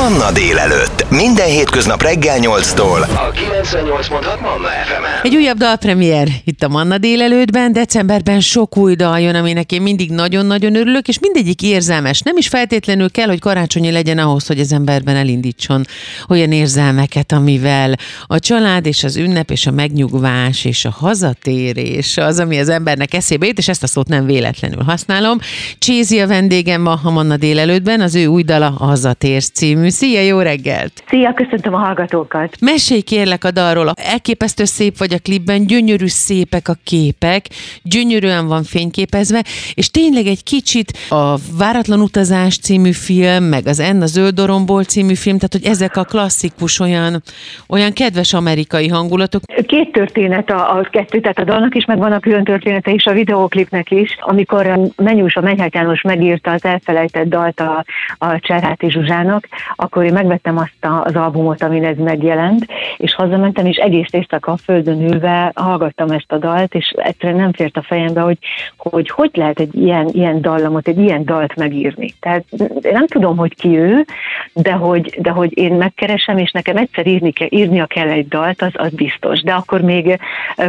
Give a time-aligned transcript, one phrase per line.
[0.00, 1.10] Manna délelőtt.
[1.10, 3.00] Minden hétköznap reggel 8-tól.
[3.00, 7.72] A 98.6 Manna fm Egy újabb dalpremier itt a Manna délelőttben.
[7.72, 12.20] Decemberben sok új dal jön, aminek én mindig nagyon-nagyon örülök, és mindegyik érzelmes.
[12.20, 15.84] Nem is feltétlenül kell, hogy karácsonyi legyen ahhoz, hogy az emberben elindítson
[16.28, 17.94] olyan érzelmeket, amivel
[18.26, 23.14] a család és az ünnep és a megnyugvás és a hazatérés az, ami az embernek
[23.14, 25.38] eszébe jut, és ezt a szót nem véletlenül használom.
[25.78, 29.88] Csézi a vendégem ma a Manna délelőttben, az ő új dala a Hazatérsz című.
[29.90, 31.02] Szia, jó reggelt!
[31.08, 32.56] Szia, köszöntöm a hallgatókat!
[32.60, 33.92] Mesélj kérlek a dalról.
[33.94, 37.44] Elképesztő szép vagy a klipben, gyönyörű szépek a képek,
[37.82, 44.02] gyönyörűen van fényképezve, és tényleg egy kicsit a Váratlan utazás című film, meg az Enn
[44.02, 47.22] a Zöld Doromból című film, tehát hogy ezek a klasszikus olyan,
[47.68, 49.42] olyan kedves amerikai hangulatok.
[49.66, 53.12] Két történet a, a kettő, tehát a dalnak is megvan a külön története is, a
[53.12, 54.16] videóklipnek is.
[54.20, 57.84] Amikor Menyús, a Menyhát János megírta az elfelejtett dalt a,
[58.18, 59.48] a Cserháti Zsuzsának,
[59.80, 62.66] akkor én megvettem azt a, az albumot, amin ez megjelent,
[62.96, 67.52] és hazamentem, és egész éjszaka a földön ülve hallgattam ezt a dalt, és egyszerűen nem
[67.52, 68.38] fért a fejembe, hogy
[68.76, 72.14] hogy, hogy lehet egy ilyen, ilyen dallamot, egy ilyen dalt megírni.
[72.20, 72.44] Tehát
[72.82, 74.04] én nem tudom, hogy ki ő,
[74.52, 78.62] de hogy, de hogy én megkeresem, és nekem egyszer írni kell, írnia kell egy dalt,
[78.62, 79.40] az, az biztos.
[79.40, 80.18] De akkor még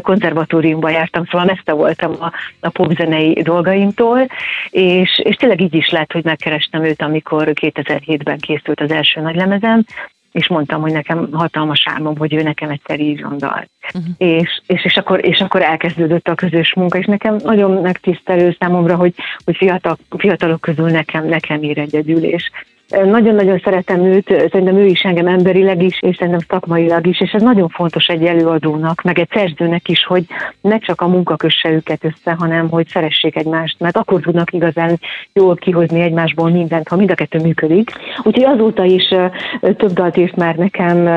[0.01, 4.27] konzervatóriumba jártam, szóval messze voltam a, a popzenei dolgaimtól,
[4.69, 9.85] és, és tényleg így is lett, hogy megkerestem őt, amikor 2007-ben készült az első nagylemezem,
[10.31, 13.69] és mondtam, hogy nekem hatalmas álmom, hogy ő nekem egyszer írjon dalt.
[13.93, 14.13] Uh-huh.
[14.17, 18.95] És, és, és, akkor, és akkor elkezdődött a közös munka, és nekem nagyon megtisztelő számomra,
[18.95, 19.13] hogy,
[19.45, 22.51] hogy fiatal, fiatalok közül nekem, nekem ír egyedül, és
[22.91, 27.41] nagyon-nagyon szeretem őt, szerintem ő is engem emberileg is, és szerintem szakmailag is, és ez
[27.41, 30.25] nagyon fontos egy előadónak, meg egy szerzőnek is, hogy
[30.61, 34.99] ne csak a munka kösse őket össze, hanem hogy szeressék egymást, mert akkor tudnak igazán
[35.33, 37.91] jól kihozni egymásból mindent, ha mind a kettő működik.
[38.23, 39.07] Úgyhogy azóta is
[39.59, 41.07] több dalt írt már nekem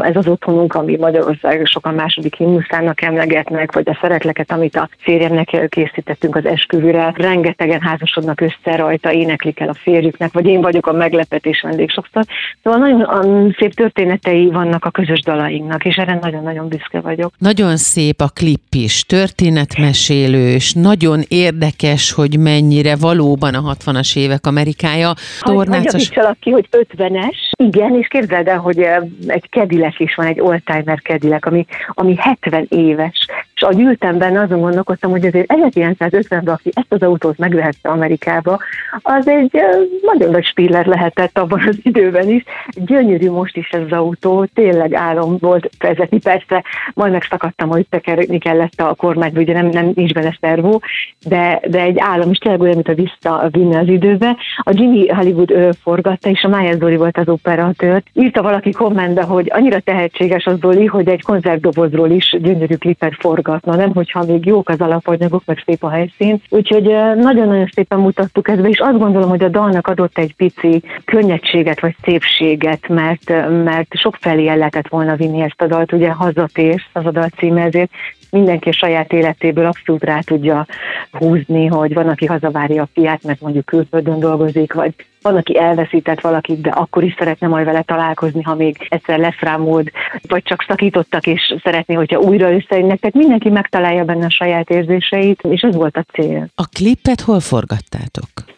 [0.00, 5.66] ez az otthonunk, ami Magyarország sokan második himnuszának emlegetnek, vagy a szeretleket, amit a férjemnek
[5.68, 7.12] készítettünk az esküvőre.
[7.16, 11.90] Rengetegen házasodnak össze rajta, éneklik el a férjüknek, vagy én vagyok a meg meglepetés vendég
[11.90, 12.24] sokszor.
[12.62, 17.32] Szóval nagyon szép történetei vannak a közös dalainknak, és erre nagyon-nagyon büszke vagyok.
[17.38, 25.12] Nagyon szép a klip is, történetmesélős, nagyon érdekes, hogy mennyire valóban a 60-as évek Amerikája.
[25.40, 26.08] Tornácos...
[26.14, 28.78] Hagy, ki, hogy 50-es, igen, és képzeld el, hogy
[29.26, 34.40] egy kedilek is van, egy oldtimer kedilek, ami, ami 70 éves, és a ültem benne,
[34.40, 38.58] azon gondolkodtam, hogy azért 1950-ben, aki ezt az autót megvehette Amerikába,
[39.02, 39.62] az egy
[40.02, 42.44] nagyon nagy spiller lehetett abban az időben is.
[42.70, 46.64] Gyönyörű most is ez az autó, tényleg álom volt vezetni, persze,
[46.94, 50.80] majd megszakadtam, hogy tekerni kellett a kormányba, ugye nem, nem nincs benne szervó,
[51.26, 54.36] de, de egy álom is tényleg olyan, mint a visszavinni az időbe.
[54.58, 58.02] A Jimmy Hollywood forgatta, és a Maya Zoli volt az operatőr.
[58.12, 63.14] Írta valaki kommentbe, hogy annyira tehetséges az Zoli, hogy egy konzervdobozról is gyönyörű klipet
[63.44, 66.42] forgatna, nem hogyha még jók az alapanyagok, meg szép a helyszín.
[66.48, 66.82] Úgyhogy
[67.16, 71.80] nagyon-nagyon szépen mutattuk ezt be, és azt gondolom, hogy a dalnak adott egy pici könnyedséget
[71.80, 73.28] vagy szépséget, mert,
[73.64, 77.28] mert sok felé el lehetett volna vinni ezt a dalt, ugye hazatérsz az a dal
[77.28, 77.90] címe, ezért
[78.30, 80.66] mindenki a saját életéből abszolút rá tudja
[81.10, 84.94] húzni, hogy van, aki hazavárja a fiát, mert mondjuk külföldön dolgozik, vagy
[85.24, 89.40] van, aki elveszített valakit, de akkor is szeretne majd vele találkozni, ha még egyszer lesz
[89.40, 89.90] rá mód,
[90.28, 93.00] vagy csak szakítottak, és szeretné, hogyha újra összejönnek.
[93.00, 96.48] Tehát mindenki megtalálja benne a saját érzéseit, és ez volt a cél.
[96.54, 98.53] A klippet hol forgattátok?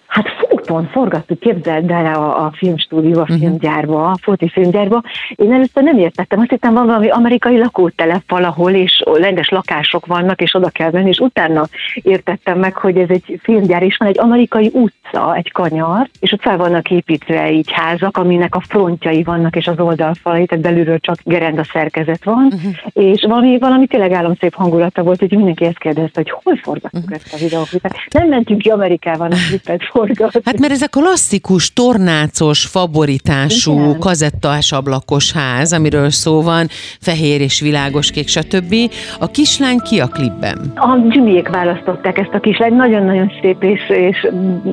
[0.67, 3.39] Fóton forgattuk, képzeld el a, a filmstúdió, a uh-huh.
[3.39, 5.03] filmgyárba, a foti filmgyárba.
[5.35, 10.41] Én először nem értettem, azt hittem van valami amerikai lakótelep valahol, és rendes lakások vannak,
[10.41, 14.19] és oda kell menni, és utána értettem meg, hogy ez egy filmgyár, és van egy
[14.19, 19.57] amerikai utca, egy kanyar, és ott fel vannak építve így házak, aminek a frontjai vannak,
[19.57, 22.73] és az oldalfalai, tehát belülről csak gerenda szerkezet van, uh-huh.
[22.93, 27.17] és valami, valami tényleg államszép hangulata volt, hogy mindenki ezt kérdezte, hogy hol forgattuk uh-huh.
[27.17, 27.97] ezt a videóklipet.
[28.11, 30.41] Nem mentünk ki Amerikában a klipet forgatni.
[30.45, 33.99] Hát mert ez a klasszikus, tornácos, favoritású, Igen.
[33.99, 36.67] kazettás ablakos ház, amiről szó van,
[37.01, 38.75] fehér és világos kék, stb.
[39.19, 40.73] A kislány ki a klipben?
[40.75, 44.29] A Jimmyék választották ezt a kislány, nagyon-nagyon szép és, és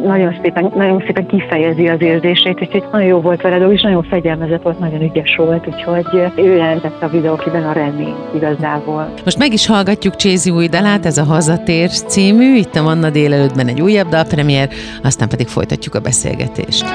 [0.05, 4.61] nagyon, szépen, nagyon szépen kifejezi az érzését, úgyhogy nagyon jó volt vele, és nagyon fegyelmezett
[4.61, 6.05] volt, nagyon ügyes volt, úgyhogy
[6.35, 9.13] ő jelentette a videóklipben a remény igazából.
[9.23, 13.67] Most meg is hallgatjuk Csézi új dalát, ez a Hazatér című, itt a Manna délelőttben
[13.67, 14.69] egy újabb dalpremiér,
[15.03, 16.85] aztán pedig folytatjuk a beszélgetést.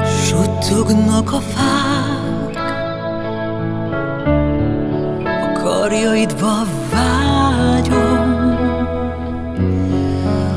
[0.06, 2.56] Suttognak a fák
[5.25, 6.54] A karjaidba
[6.92, 8.31] vágyom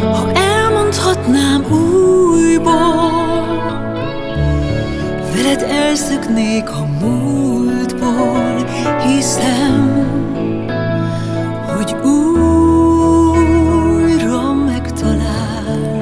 [0.01, 1.86] Ha elmondhatnám újból
[5.97, 8.65] elszöknék a múltból
[9.07, 10.05] Hiszem,
[11.77, 11.95] hogy
[13.15, 13.33] újra
[14.53, 15.95] megtalálsz.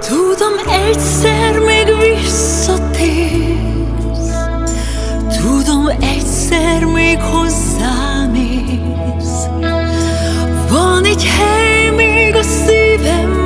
[0.00, 0.52] Tudom,
[0.86, 3.58] egyszer még visszatérsz.
[5.42, 9.46] Tudom, egyszer még hozzám ész
[10.70, 13.37] Van egy hely még a szívemben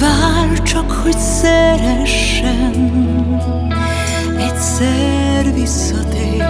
[0.00, 2.74] vár csak, hogy szeressen.
[4.38, 6.46] Egyszer visszatérsz.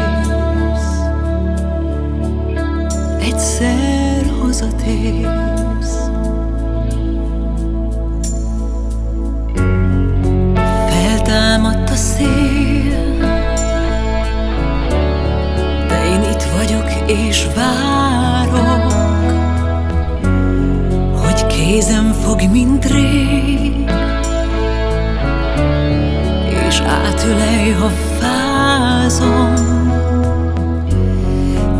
[3.20, 5.67] Egyszer hazatérsz
[29.08, 29.86] fázom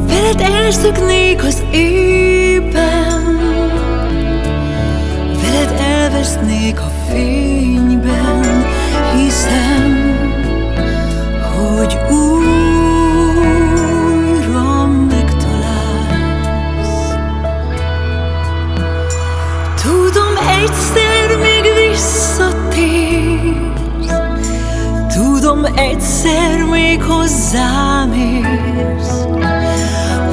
[0.06, 3.38] Veled elszöknék az ében
[5.42, 8.64] Veled elvesznék a fényben
[9.14, 10.16] Hiszem,
[11.56, 12.46] hogy újra
[14.86, 15.56] megtalálsz.
[19.82, 23.17] Tudom, egyszer még visszatérsz
[25.58, 29.24] Tudom, egyszer még hozzám érsz.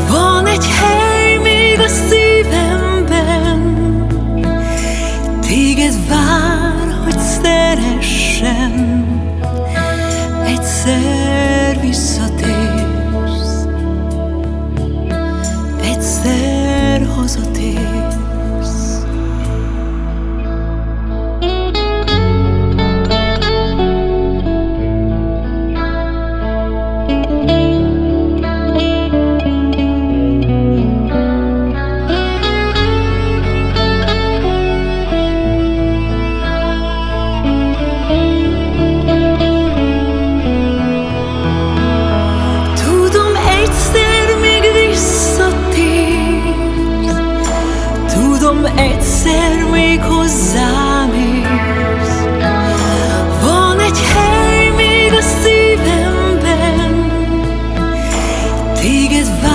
[0.09, 3.59] Van egy hely még a szívemben
[5.41, 9.05] Téged vár, hogy szeressen
[10.45, 11.24] Egyszer
[58.95, 59.54] Téged vár,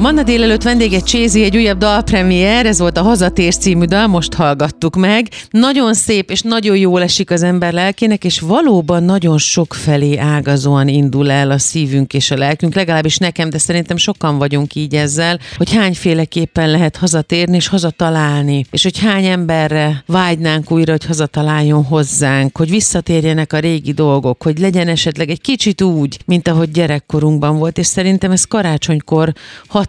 [0.00, 4.34] A Manna délelőtt vendége Csézi egy újabb dalpremier, ez volt a Hazatérsz című dal, most
[4.34, 5.28] hallgattuk meg.
[5.50, 10.88] Nagyon szép és nagyon jól esik az ember lelkének, és valóban nagyon sok felé ágazóan
[10.88, 15.38] indul el a szívünk és a lelkünk, legalábbis nekem, de szerintem sokan vagyunk így ezzel,
[15.56, 22.56] hogy hányféleképpen lehet hazatérni és hazatalálni, és hogy hány emberre vágynánk újra, hogy hazataláljon hozzánk,
[22.56, 27.78] hogy visszatérjenek a régi dolgok, hogy legyen esetleg egy kicsit úgy, mint ahogy gyerekkorunkban volt,
[27.78, 29.32] és szerintem ez karácsonykor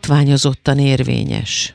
[0.01, 1.73] hatványozottan érvényes.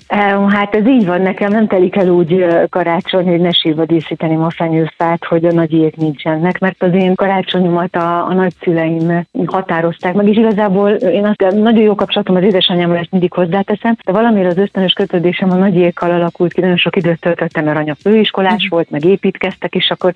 [0.48, 5.24] Hát ez így van, nekem nem telik el úgy karácsony, hogy ne sírva díszíteni mafenyőfát,
[5.24, 10.90] hogy a nagyiek nincsenek, mert az én karácsonyomat a, a nagyszüleim határozták meg, és igazából
[10.90, 15.50] én azt nagyon jó kapcsolatom az édesanyámmal, ezt mindig hozzáteszem, de valamiért az ösztönös kötődésem
[15.50, 19.90] a nagyiékkal alakult ki, nagyon sok időt töltöttem, mert anya főiskolás volt, meg építkeztek, és
[19.90, 20.14] akkor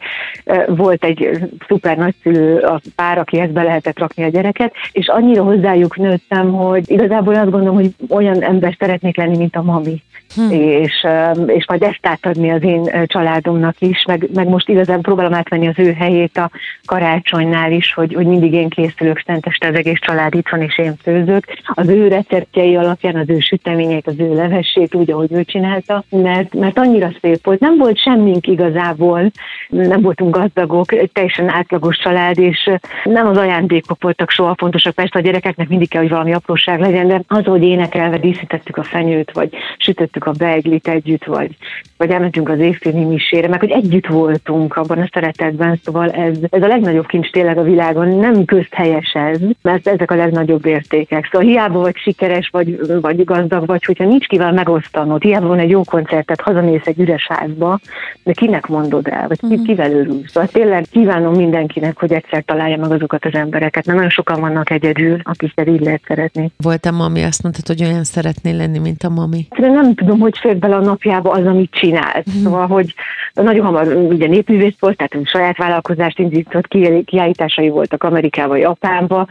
[0.67, 1.39] volt egy
[1.69, 6.91] szuper nagyszülő a pár, akihez be lehetett rakni a gyereket, és annyira hozzájuk nőttem, hogy
[6.91, 10.03] igazából azt gondolom, hogy olyan ember szeretnék lenni, mint a mami.
[10.35, 10.51] Hm.
[10.53, 15.35] És, öm, és majd ezt átadni az én családomnak is, meg, meg most igazából próbálom
[15.35, 16.51] átvenni az ő helyét a
[16.85, 20.95] karácsonynál is, hogy, hogy mindig én készülök szenteste, az egész család itt van, és én
[21.03, 21.45] főzök.
[21.75, 26.55] Az ő receptjei alapján, az ő sütemények, az ő levessét, úgy, ahogy ő csinálta, mert,
[26.55, 27.61] mert annyira szép volt.
[27.61, 29.31] Nem volt semmink igazából,
[29.69, 32.71] nem voltunk gazdagok, egy teljesen átlagos család, és
[33.05, 37.07] nem az ajándékok voltak soha fontosak, persze a gyerekeknek mindig kell, hogy valami apróság legyen,
[37.07, 41.57] de az, hogy én énekelve díszítettük a fenyőt, vagy sütöttük a beiglit együtt, vagy,
[41.97, 46.63] vagy elmentünk az évféli misére, meg hogy együtt voltunk abban a szeretetben, szóval ez, ez
[46.63, 51.29] a legnagyobb kincs tényleg a világon, nem közhelyes ez, mert ezek a legnagyobb értékek.
[51.33, 55.71] Szóval hiába vagy sikeres, vagy, vagy gazdag, vagy hogyha nincs kivel megosztanod, hiába van egy
[55.71, 57.79] jó koncertet, hazamész egy üres házba,
[58.25, 59.63] de kinek mondod el, vagy ki, mhm.
[59.63, 60.31] kivel örülsz.
[60.31, 64.71] Szóval tényleg kívánom mindenkinek, hogy egyszer találja meg azokat az embereket, mert nagyon sokan vannak
[64.71, 66.53] egyedül, akikkel így lehet szeretni.
[66.57, 69.47] Volt a mami, azt mondtad, hogy olyan szeretnél lenni, mint a mami?
[69.59, 72.27] De nem tudom, hogy fér bele a napjába az, amit csinált.
[72.39, 72.43] Mm.
[72.43, 72.95] Szóval, hogy
[73.35, 76.69] nagyon hamar ugye népművész volt, tehát saját vállalkozást indított,
[77.05, 79.27] kiállításai voltak Amerikába, Japánba,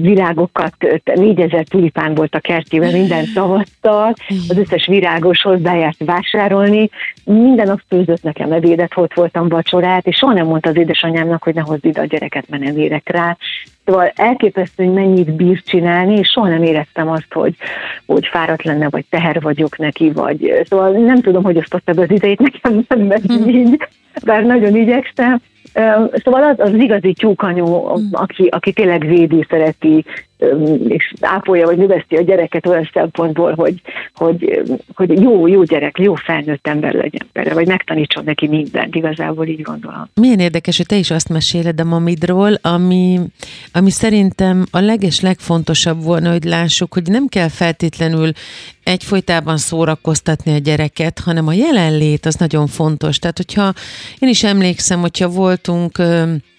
[0.00, 0.74] virágokat,
[1.14, 4.14] négyezer tulipán volt a kertjében, minden szavaztal,
[4.48, 6.90] az összes virágos hozzájárt vásárolni,
[7.24, 11.54] minden nap főzött nekem ebédet, ott voltam vacsorát, és soha nem mondta az édesanyámnak, hogy
[11.54, 13.36] ne hozd ide a gyereket, mert nem érek rá.
[13.84, 17.54] Szóval elképesztő, hogy mennyit bír csinálni, és soha nem éreztem azt, hogy,
[18.06, 22.10] hogy fáradt lenne, vagy teher vagyok neki, vagy szóval nem tudom, hogy osztotta be az
[22.10, 23.48] idejét, nekem nem megy hm.
[23.48, 23.88] így,
[24.24, 25.40] bár nagyon igyekszem.
[26.12, 28.02] Szóval az, az igazi tyúkanyó, hm.
[28.10, 30.04] aki, aki tényleg védi, szereti,
[30.88, 33.82] és ápolja, vagy növeszti a gyereket olyan szempontból, hogy,
[34.14, 34.62] hogy,
[34.94, 39.62] hogy jó, jó gyerek, jó felnőtt ember legyen vele, vagy megtanítson neki mindent, igazából így
[39.62, 40.10] gondolom.
[40.14, 43.20] Milyen érdekes, hogy te is azt meséled a mamidról, ami,
[43.72, 48.30] ami szerintem a leges legfontosabb volna, hogy lássuk, hogy nem kell feltétlenül
[48.84, 53.18] egyfolytában szórakoztatni a gyereket, hanem a jelenlét az nagyon fontos.
[53.18, 53.72] Tehát, hogyha
[54.18, 55.98] én is emlékszem, hogyha voltunk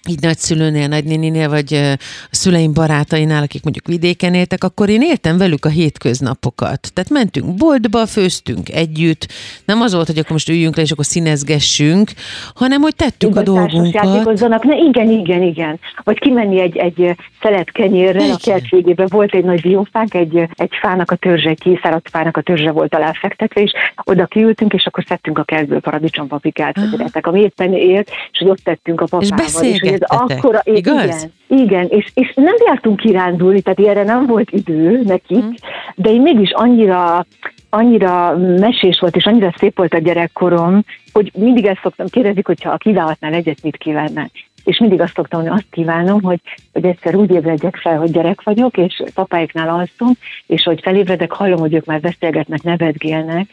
[0.10, 5.66] így nagyszülőnél, nagynéninél, vagy a szüleim barátainál, akik mondjuk vidéken éltek, akkor én éltem velük
[5.66, 6.92] a hétköznapokat.
[6.94, 9.28] Tehát mentünk boltba, főztünk együtt.
[9.66, 12.12] Nem az volt, hogy akkor most üljünk le, és akkor színezgessünk,
[12.56, 14.64] hanem hogy tettük igen, a dolgunkat.
[14.64, 15.80] Ne, igen, igen, igen.
[16.04, 19.08] Vagy kimenni egy, egy szelet kenyérrel a kert végében.
[19.10, 22.96] Volt egy nagy diófánk, egy, egy fának a törzse, egy kiszáradt fának a törzse volt
[22.96, 23.72] alá fektetve, és
[24.04, 27.20] oda kiültünk, és akkor szedtünk a kertből paradicsompaprikát, ah.
[27.22, 29.64] ami éppen ért, és hogy ott tettünk a papával.
[29.64, 31.04] És, ez akkora, igaz?
[31.04, 35.50] Igen, igen, és, és nem jártunk kirándulni, tehát erre nem volt idő nekik, mm.
[35.96, 37.26] de én mégis annyira
[37.74, 40.84] annyira mesés volt, és annyira szép volt a gyerekkorom,
[41.14, 44.30] hogy mindig ezt szoktam kérdezik, hogyha kívánhatnál egyet, mit kívánná.
[44.64, 46.40] És mindig azt szoktam, hogy azt kívánom, hogy,
[46.74, 50.12] hogy egyszer úgy ébredjek fel, hogy gyerek vagyok, és papáiknál alszom,
[50.48, 53.48] és hogy felébredek, hallom, hogy ők már beszélgetnek, nevetgélnek,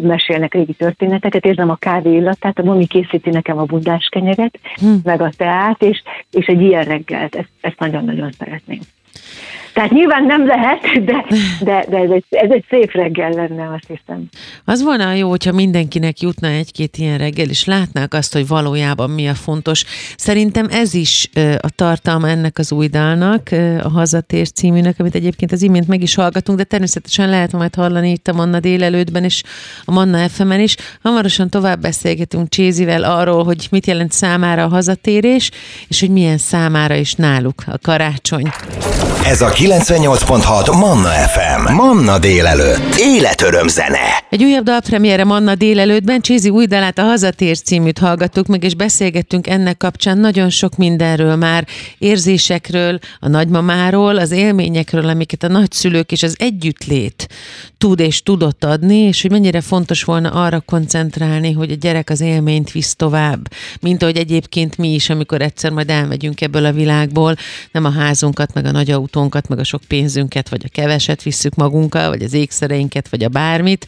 [0.00, 4.94] mesélnek régi történeteket, érzem a kávé illatát, a mami készíti nekem a bundás kenyeret, hm.
[5.04, 8.80] meg a teát, és, és egy ilyen reggelt, ezt, ezt nagyon-nagyon szeretném.
[9.78, 11.24] Tehát nyilván nem lehet, de,
[11.60, 14.28] de, de ez, egy, ez egy szép reggel lenne, azt hiszem.
[14.64, 19.28] Az volna jó, hogyha mindenkinek jutna egy-két ilyen reggel, és látnák azt, hogy valójában mi
[19.28, 19.84] a fontos.
[20.16, 21.30] Szerintem ez is
[21.60, 23.48] a tartalma ennek az új dalnak,
[23.82, 28.10] a Hazatér címűnek, amit egyébként az imént meg is hallgatunk, de természetesen lehet majd hallani
[28.10, 29.42] itt a Manna délelőttben és
[29.84, 30.76] a Manna fm is.
[31.02, 35.50] Hamarosan tovább beszélgetünk Csézivel arról, hogy mit jelent számára a hazatérés,
[35.88, 38.50] és hogy milyen számára is náluk a karácsony.
[39.24, 41.72] Ez a 98.6 Manna FM.
[41.74, 42.94] Manna délelőtt.
[42.98, 44.24] Életöröm zene.
[44.30, 49.46] Egy újabb dalpremiére Manna délelőttben Csézi új dalát a Hazatér címűt hallgattuk meg, és beszélgettünk
[49.46, 51.66] ennek kapcsán nagyon sok mindenről már,
[51.98, 57.28] érzésekről, a nagymamáról, az élményekről, amiket a nagyszülők és az együttlét
[57.78, 62.20] tud és tudott adni, és hogy mennyire fontos volna arra koncentrálni, hogy a gyerek az
[62.20, 63.48] élményt visz tovább,
[63.80, 67.36] mint ahogy egyébként mi is, amikor egyszer majd elmegyünk ebből a világból,
[67.72, 71.54] nem a házunkat, meg a nagy autónkat, meg a sok pénzünket, vagy a keveset visszük
[71.54, 73.86] magunkkal, vagy az ékszereinket, vagy a bármit,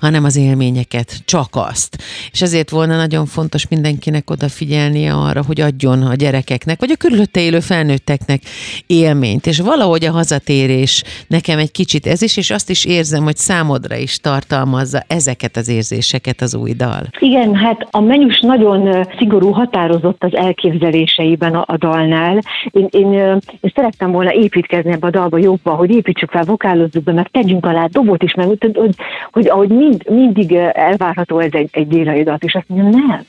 [0.00, 2.02] hanem az élményeket, csak azt.
[2.32, 7.40] És ezért volna nagyon fontos mindenkinek odafigyelnie arra, hogy adjon a gyerekeknek, vagy a körülötte
[7.40, 8.42] élő felnőtteknek
[8.86, 9.46] élményt.
[9.46, 13.96] És valahogy a hazatérés nekem egy kicsit ez is, és azt is érzem, hogy számodra
[13.96, 17.02] is tartalmazza ezeket az érzéseket az új dal.
[17.18, 22.42] Igen, hát a menus nagyon szigorú, határozott az elképzeléseiben a, a dalnál.
[22.70, 23.12] Én, én,
[23.60, 27.66] én szerettem volna építkezni ebbe a dalba jobban, hogy építsük fel, vokálozzuk be, meg tegyünk
[27.66, 28.94] alá dobot is, meg hogy, hogy,
[29.32, 33.22] hogy ahogy mind, mindig elvárható ez egy, egy délai dalt, és azt mondja, nem.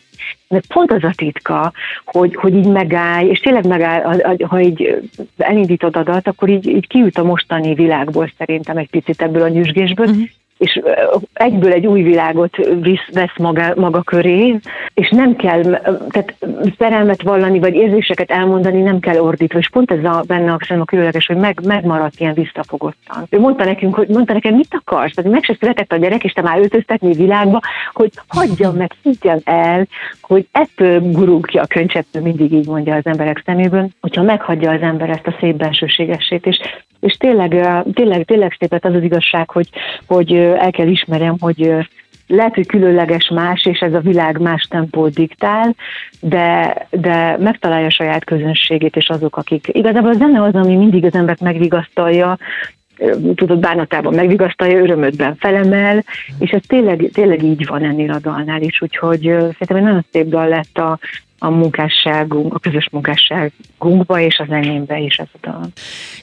[0.48, 1.72] Mert pont az a titka,
[2.06, 5.02] hogy, hogy így megállj, és tényleg megáll, ha így
[5.38, 9.48] elindítod a dalt, akkor így, így kiüt a mostani világból szerintem egy picit ebből a
[9.48, 10.28] nyüzsgésből, uh-huh
[10.60, 10.82] és
[11.34, 14.60] egyből egy új világot visz, vesz maga, maga köré,
[14.94, 15.62] és nem kell,
[16.10, 16.36] tehát
[16.78, 20.86] szerelmet vallani, vagy érzéseket elmondani nem kell ordítva, és pont ez a, benne a, a
[20.86, 23.28] különleges, hogy meg, megmaradt ilyen visszafogottan.
[23.30, 25.14] Ő mondta nekünk, hogy mondta nekem, mit akarsz?
[25.14, 27.60] Tehát meg se született a gyerek, és te már öltöztetni világba,
[27.94, 29.88] hogy hagyjam meg, higgyem el,
[30.22, 35.10] hogy ettől ki a könycseppő, mindig így mondja az emberek szeméből, hogyha meghagyja az ember
[35.10, 36.60] ezt a szép bensőségesét, és
[37.00, 37.50] és tényleg,
[37.94, 39.70] tényleg, tényleg szép az az igazság, hogy,
[40.08, 41.88] hogy el kell ismerjem, hogy
[42.28, 45.76] lehet, hogy különleges más, és ez a világ más tempót diktál,
[46.20, 49.68] de, de megtalálja saját közönségét, és azok, akik...
[49.72, 52.38] Igazából a zene az, ami mindig az embert megvigasztalja,
[53.36, 56.04] tudod, bánatában megvigasztalja, örömödben felemel,
[56.40, 60.28] és ez tényleg, tényleg így van ennél a dalnál is, úgyhogy szerintem egy nagyon szép
[60.28, 61.00] dal lett a,
[61.40, 65.68] a munkásságunk, a közös munkásságunkba és az enyémbe is ez a dal.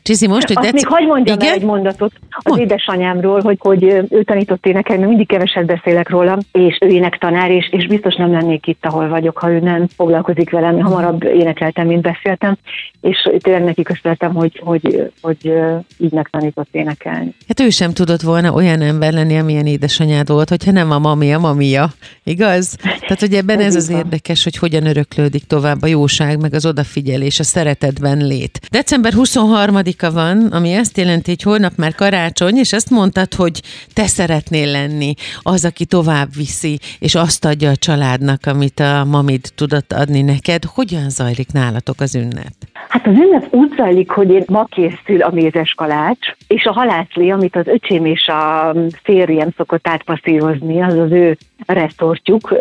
[0.02, 2.61] Csizi, most, hogy Azt még hagyd mondjam el egy mondatot az Mond.
[2.61, 7.68] édesanyámról, hogy, hogy ő tanított énekelni, mert mindig keveset beszélek róla, és ő énektanár, és,
[7.70, 10.80] és biztos nem lennék itt, ahol vagyok, ha ő nem foglalkozik velem.
[10.80, 12.56] Hamarabb énekeltem, mint beszéltem,
[13.00, 15.52] és tényleg neki köszönhetem, hogy, hogy, hogy
[15.99, 17.35] így megtanított énekelni.
[17.49, 21.32] Hát ő sem tudott volna olyan ember lenni, amilyen édesanyád volt, hogyha nem a mami,
[21.32, 21.88] a mamia,
[22.25, 22.76] igaz?
[22.82, 26.66] Tehát, hogy ebben ez, ez az érdekes, hogy hogyan öröklődik tovább a jóság, meg az
[26.66, 28.60] odafigyelés, a szeretetben lét.
[28.70, 33.60] December 23-a van, ami azt jelenti, hogy holnap már karácsony, és azt mondtad, hogy
[33.94, 39.40] te szeretnél lenni az, aki tovább viszi, és azt adja a családnak, amit a mamid
[39.54, 40.64] tudott adni neked.
[40.64, 42.54] Hogyan zajlik nálatok az ünnep?
[42.88, 47.30] Hát az ünnep úgy zajlik, hogy én ma készül a mézes kalács, és a halászlé,
[47.30, 51.36] amit az öcsém és a férjem szokott átpasszírozni, az az ő
[51.66, 52.54] reszortjuk,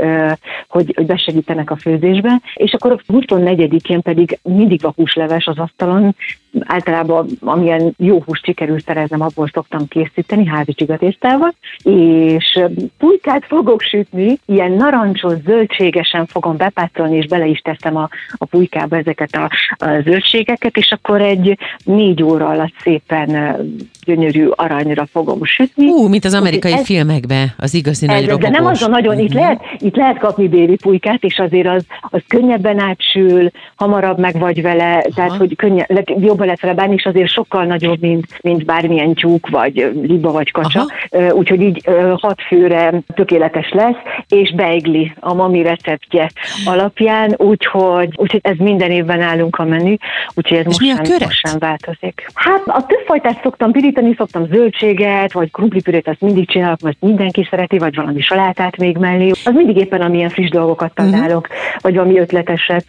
[0.67, 6.15] hogy, hogy besegítenek a főzésbe, és akkor a 24-én pedig mindig a húsleves az asztalon,
[6.59, 12.59] általában amilyen jó hús sikerül szereznem, abból szoktam készíteni házi csigatésztával, és
[12.97, 18.97] pulykát fogok sütni, ilyen narancsos, zöldségesen fogom bepácolni, és bele is teszem a, a pulykába
[18.97, 19.49] ezeket a,
[19.85, 23.57] a zöldségeket, és akkor egy négy óra alatt szépen
[24.05, 25.87] gyönyörű aranyra fogom sütni.
[25.87, 29.29] Ú, mint az amerikai ez, filmekben, az igazi ez, nagy De nem azon nagyon, itt,
[29.29, 29.37] mhm.
[29.37, 34.61] lehet, itt lehet kapni bébi pulykát, és azért az, az könnyebben átsül, hamarabb meg vagy
[34.61, 35.09] vele, Aha.
[35.15, 35.87] tehát hogy könnyebb,
[36.19, 40.51] jobban lehet vele bánni, és azért sokkal nagyobb, mint, mint bármilyen tyúk, vagy liba, vagy
[40.51, 40.85] kacsa.
[41.09, 41.33] Aha.
[41.33, 43.97] Úgyhogy így hat főre tökéletes lesz,
[44.27, 46.29] és beigli a mami receptje
[46.65, 49.95] alapján, úgyhogy, úgyhogy ez minden évben állunk a menü,
[50.33, 52.27] úgyhogy ez most, sem, most sem változik.
[52.33, 57.47] Hát a több fajtát szoktam pirítani, szoktam zöldséget, vagy krumplipürét, azt mindig csinálok, mert mindenki
[57.49, 59.29] szereti, vagy valami salátát még mellé.
[59.29, 61.09] Az mindig éppen amilyen friss dolgokat mhm.
[61.09, 61.81] találok, uh-huh.
[61.81, 62.85] vagy valami ötleteset,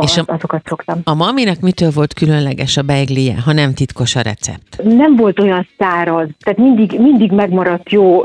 [0.00, 1.00] és a, azokat szoktam.
[1.04, 4.82] A maminek mitől volt különleges a beiglie, ha nem titkos a recept?
[4.82, 8.20] Nem volt olyan száraz, tehát mindig, mindig megmaradt jó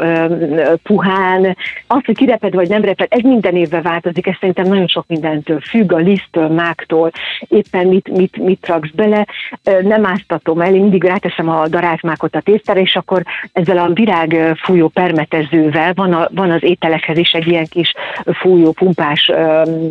[0.84, 1.58] puhán.
[1.88, 5.60] Az, hogy kireped vagy nem reped, ez minden évben változik, ez szerintem nagyon sok mindentől
[5.60, 7.12] függ, a lisztől, máktól,
[7.48, 9.28] éppen mit, mit, mit raksz bele.
[9.82, 14.56] Nem áztatom el, én mindig ráteszem a darázsmákot a tésztára, és akkor ezzel a virág
[14.64, 17.94] fújó permetezővel van, a, van az ételekhez is egy ilyen kis
[18.26, 19.32] fújó, pumpás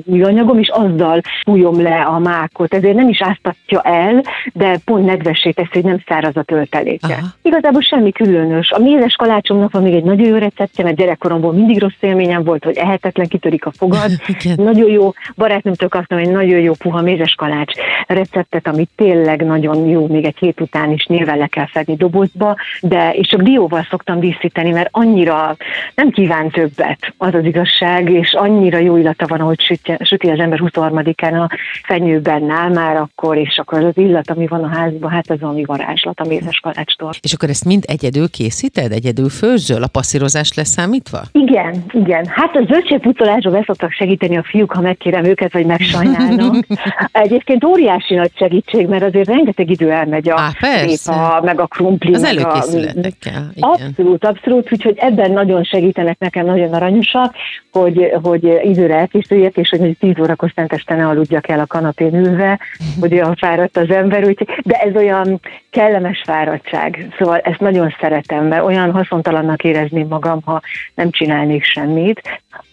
[0.04, 2.74] műanyagom, és azzal fújom le a mákot.
[2.74, 4.22] Ezért nem is áztatja el,
[4.60, 7.14] de pont nedvessé teszi, hogy nem száraz a tölteléke.
[7.14, 7.26] Aha.
[7.42, 8.70] Igazából semmi különös.
[8.70, 12.64] A mézes kalácsomnak van még egy nagyon jó receptje, mert gyerekkoromból mindig rossz élményem volt,
[12.64, 14.10] hogy ehetetlen kitörik a fogad.
[14.70, 17.72] nagyon jó, barátnőmtől kaptam egy nagyon jó puha mézes kalács
[18.06, 22.56] receptet, ami tényleg nagyon jó, még egy hét után is nyilván le kell fedni dobozba,
[22.80, 25.56] de és csak dióval szoktam díszíteni, mert annyira
[25.94, 30.38] nem kíván többet, az az igazság, és annyira jó illata van, ahogy süti, süti az
[30.38, 35.10] ember 23-án a fenyőben áll már akkor, és akkor az illat, ami van a házban,
[35.10, 37.10] hát az valami varázslat a mézes kalácstól.
[37.20, 38.92] És akkor ezt mind egyedül készíted?
[38.92, 41.20] Egyedül főzöl a passzírozást leszámítva?
[41.32, 42.26] Igen, igen.
[42.26, 46.66] Hát a zöldségpucolásról be szoktak segíteni a fiúk, ha megkérem őket, vagy megsajnálnak.
[47.12, 52.14] Egyébként óriási nagy segítség, mert azért rengeteg idő elmegy a Á, répa, meg a krumpli.
[52.14, 53.52] Az előkészületekkel.
[53.60, 57.34] Abszolút, abszolút, úgyhogy ebben nagyon segítenek nekem, nagyon aranyosak,
[57.72, 62.58] hogy, hogy időre elkészüljek, és hogy 10 órakor szenteste ne aludjak el a kanapén ülve,
[63.00, 68.46] hogy olyan fáradt az ember, úgyhogy, de ez olyan kellemes fáradtság, szóval ezt nagyon szeretem,
[68.46, 70.60] mert olyan haszontalannak érezném magam, ha
[70.94, 72.20] nem csinálnék semmit,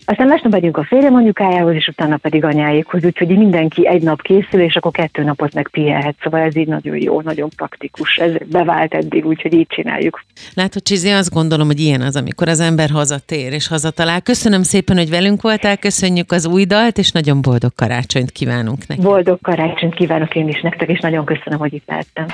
[0.05, 4.61] Aztán másnap megyünk a férjem anyukájához, és utána pedig anyáékhoz, úgyhogy mindenki egy nap készül,
[4.61, 6.15] és akkor kettő napot meg pihenhet.
[6.23, 8.15] Szóval ez így nagyon jó, nagyon praktikus.
[8.17, 10.23] Ez bevált eddig, úgyhogy így csináljuk.
[10.53, 14.21] Látod, Csizi, azt gondolom, hogy ilyen az, amikor az ember hazatér és hazatalál.
[14.21, 19.01] Köszönöm szépen, hogy velünk voltál, köszönjük az új dalt, és nagyon boldog karácsonyt kívánunk neki.
[19.01, 22.25] Boldog karácsonyt kívánok én is nektek, és nagyon köszönöm, hogy itt lehettem.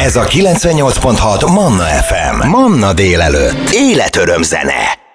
[0.00, 2.48] Ez a 98.6 Manna FM.
[2.48, 3.70] Manna délelőtt.
[3.72, 5.06] Életöröm zene.